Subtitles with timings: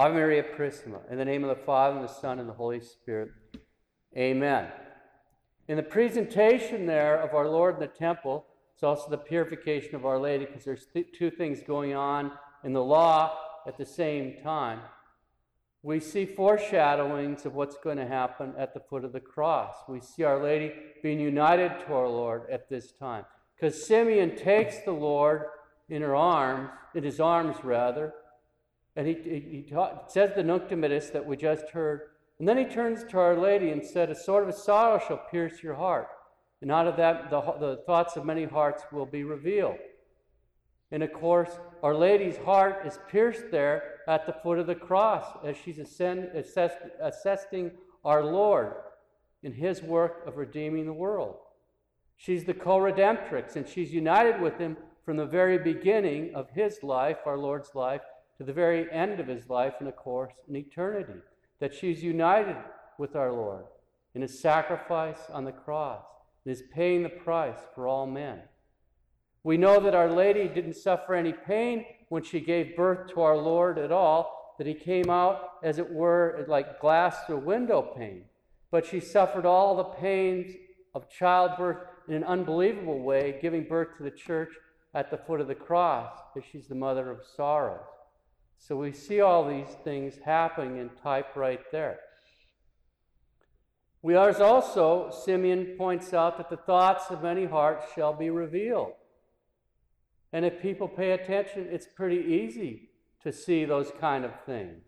[0.00, 0.98] Ave Maria Purissima.
[1.10, 3.32] In the name of the Father, and the Son, and the Holy Spirit.
[4.16, 4.68] Amen.
[5.68, 10.06] In the presentation there of our Lord in the temple, it's also the purification of
[10.06, 12.32] Our Lady because there's th- two things going on
[12.64, 14.80] in the law at the same time.
[15.82, 19.74] We see foreshadowings of what's going to happen at the foot of the cross.
[19.86, 20.72] We see Our Lady
[21.02, 23.26] being united to our Lord at this time.
[23.54, 25.42] Because Simeon takes the Lord
[25.90, 28.14] in her arms, in his arms rather,
[28.96, 32.02] and he, he, taught, says the Nunc Dimittis that we just heard.
[32.38, 35.62] And then he turns to Our Lady and said, A sort of sorrow shall pierce
[35.62, 36.08] your heart.
[36.62, 39.78] And out of that, the, the thoughts of many hearts will be revealed.
[40.90, 45.26] And of course, Our Lady's heart is pierced there at the foot of the cross
[45.44, 47.70] as she's ascend, assess, assessing
[48.04, 48.74] our Lord
[49.42, 51.36] in his work of redeeming the world.
[52.16, 56.82] She's the co redemptrix, and she's united with him from the very beginning of his
[56.82, 58.02] life, our Lord's life,
[58.40, 61.20] to the very end of his life, and of course, in eternity.
[61.58, 62.56] That she's united
[62.96, 63.66] with our Lord
[64.14, 66.02] in his sacrifice on the cross
[66.46, 68.38] and is paying the price for all men.
[69.42, 73.36] We know that Our Lady didn't suffer any pain when she gave birth to our
[73.36, 78.24] Lord at all, that he came out, as it were, like glass through window pane.
[78.70, 80.54] But she suffered all the pains
[80.94, 84.54] of childbirth in an unbelievable way, giving birth to the church
[84.94, 87.84] at the foot of the cross, because she's the mother of sorrows.
[88.62, 91.98] So we see all these things happening in type right there.
[94.02, 98.92] We are also, Simeon points out, that the thoughts of many hearts shall be revealed.
[100.32, 102.90] And if people pay attention, it's pretty easy
[103.22, 104.84] to see those kind of things.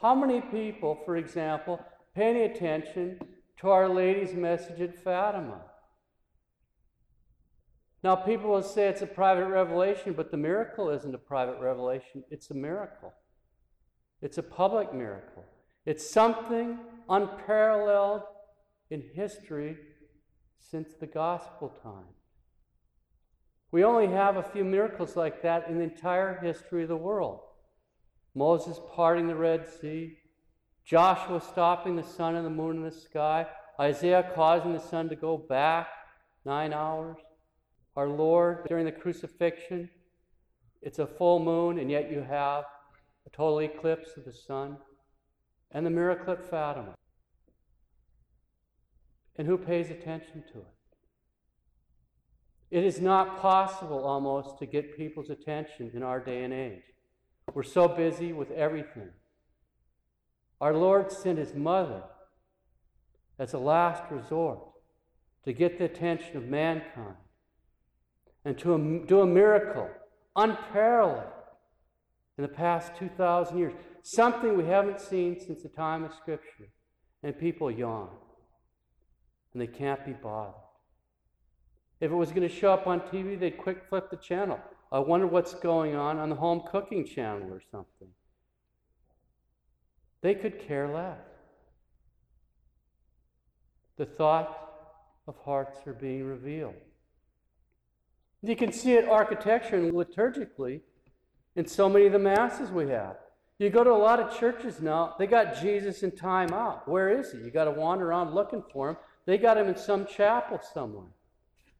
[0.00, 1.80] How many people, for example,
[2.14, 3.20] paying attention
[3.60, 5.62] to Our Lady's message at Fatima?
[8.02, 12.24] Now, people will say it's a private revelation, but the miracle isn't a private revelation,
[12.30, 13.12] it's a miracle.
[14.20, 15.44] It's a public miracle.
[15.86, 16.78] It's something
[17.08, 18.22] unparalleled
[18.90, 19.76] in history
[20.58, 22.14] since the gospel time.
[23.70, 27.40] We only have a few miracles like that in the entire history of the world
[28.34, 30.16] Moses parting the Red Sea,
[30.84, 33.46] Joshua stopping the sun and the moon in the sky,
[33.78, 35.88] Isaiah causing the sun to go back
[36.44, 37.18] nine hours,
[37.96, 39.90] our Lord during the crucifixion.
[40.80, 42.64] It's a full moon, and yet you have
[43.26, 44.78] a total eclipse of the sun,
[45.70, 46.94] and the miracle at Fatima.
[49.36, 50.66] And who pays attention to it?
[52.70, 56.82] It is not possible almost to get people's attention in our day and age.
[57.54, 59.10] We're so busy with everything.
[60.60, 62.02] Our Lord sent His mother
[63.38, 64.60] as a last resort
[65.44, 67.16] to get the attention of mankind
[68.44, 69.88] and to do a miracle
[70.36, 71.22] unparalleled
[72.38, 73.72] in the past 2,000 years.
[74.02, 76.68] Something we haven't seen since the time of Scripture.
[77.22, 78.08] And people yawn.
[79.52, 80.54] And they can't be bothered.
[82.00, 84.58] If it was going to show up on TV, they'd quick flip the channel.
[84.90, 88.08] I wonder what's going on on the home cooking channel or something.
[90.20, 91.18] They could care less.
[93.98, 94.58] The thoughts
[95.28, 96.74] of hearts are being revealed.
[98.42, 100.80] You can see it architecturally and liturgically
[101.54, 103.16] in so many of the masses we have.
[103.58, 106.88] You go to a lot of churches now, they got Jesus in time out.
[106.88, 107.38] Where is he?
[107.38, 108.96] You got to wander around looking for him.
[109.24, 111.06] They got him in some chapel somewhere.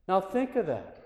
[0.07, 0.99] Now think of that.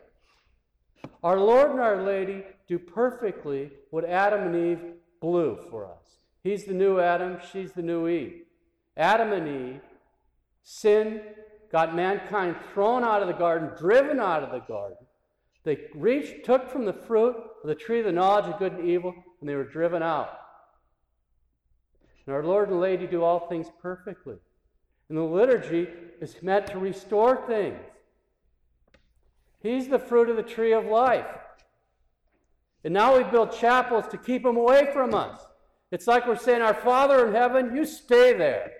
[1.23, 6.19] Our Lord and Our Lady do perfectly what Adam and Eve blew for us.
[6.43, 8.43] He's the new Adam, she's the new Eve.
[8.95, 9.81] Adam and Eve,
[10.63, 11.21] sin
[11.71, 15.06] got mankind thrown out of the garden, driven out of the garden.
[15.67, 18.89] They reached, took from the fruit of the tree of the knowledge of good and
[18.89, 20.29] evil, and they were driven out.
[22.25, 24.37] And our Lord and Lady do all things perfectly.
[25.09, 25.89] And the liturgy
[26.21, 27.81] is meant to restore things.
[29.59, 31.27] He's the fruit of the tree of life.
[32.85, 35.37] And now we build chapels to keep them away from us.
[35.91, 38.71] It's like we're saying, Our Father in heaven, you stay there.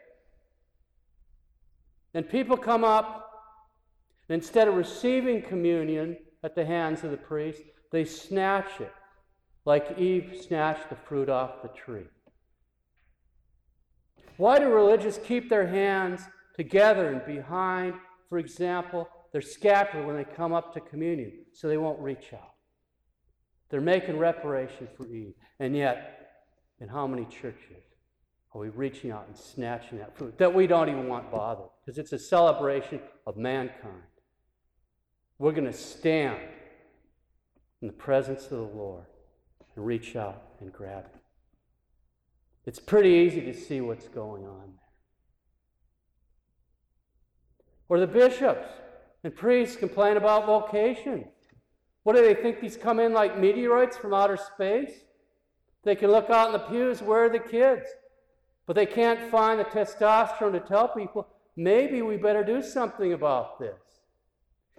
[2.14, 3.30] And people come up,
[4.30, 6.16] and instead of receiving communion,
[6.48, 7.62] at the hands of the priest,
[7.92, 8.94] they snatch it,
[9.66, 12.08] like Eve snatched the fruit off the tree.
[14.38, 16.22] Why do religious keep their hands
[16.56, 17.96] together and behind,
[18.30, 22.54] for example, their scapular when they come up to communion, so they won't reach out?
[23.70, 25.34] They're making reparation for Eve.
[25.60, 26.30] And yet,
[26.80, 27.84] in how many churches
[28.56, 31.68] are we reaching out and snatching that fruit that we don't even want bothered?
[31.86, 34.04] Because it's a celebration of mankind.
[35.40, 36.40] We're going to stand
[37.82, 39.06] in the presence of the Lord
[39.76, 41.22] and reach out and grab it.
[42.66, 44.88] It's pretty easy to see what's going on there.
[47.90, 48.68] Or the bishops
[49.24, 51.26] and priests complain about vocation.
[52.04, 54.92] What do they think these come in like meteorites from outer space?
[55.84, 57.88] They can look out in the pews, where are the kids?
[58.66, 63.60] But they can't find the testosterone to tell people, maybe we better do something about
[63.60, 63.87] this.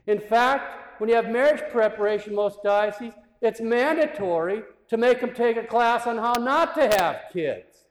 [0.08, 3.12] In fact, when you have marriage preparation, most dioceses,
[3.42, 7.84] it's mandatory to make them take a class on how not to have kids.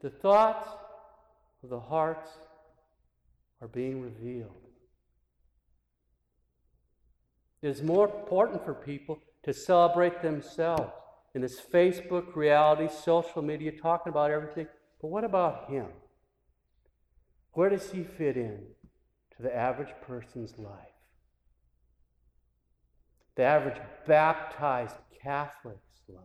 [0.00, 0.66] The thoughts
[1.62, 2.30] of the hearts
[3.60, 4.56] are being revealed.
[7.60, 10.94] It is more important for people to celebrate themselves
[11.34, 14.66] in this Facebook reality, social media, talking about everything.
[15.02, 15.88] But what about him?
[17.52, 18.62] Where does he fit in
[19.40, 20.76] to the average person's life?
[23.36, 26.24] The average baptized Catholic's life.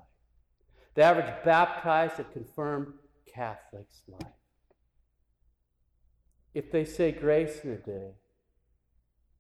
[0.96, 2.94] The average baptized and confirmed
[3.34, 4.32] Catholic's life.
[6.54, 8.12] If they say grace in a day,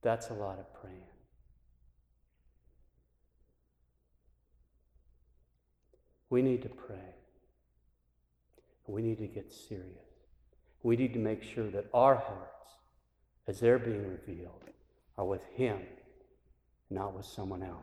[0.01, 1.01] that's a lot of praying.
[6.29, 7.15] We need to pray.
[8.87, 9.85] We need to get serious.
[10.83, 12.75] We need to make sure that our hearts,
[13.47, 14.63] as they're being revealed,
[15.17, 15.79] are with Him,
[16.89, 17.81] not with someone else.